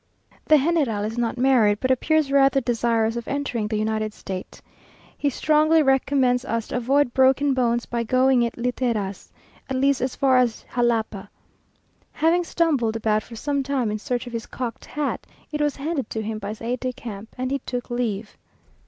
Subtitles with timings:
[0.45, 4.59] The general is not married, but appears rather desirous of entering the united state.
[5.15, 9.29] He strongly recommends us to avoid broken bones by going it literas,
[9.69, 11.29] at least as far as Jalapa.
[12.13, 16.09] Having stumbled about for some time in search of his cocked hat, it was handed
[16.09, 18.35] to him by his aide de camp, and he took leave.